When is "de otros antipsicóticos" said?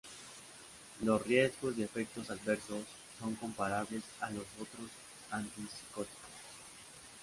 4.55-6.17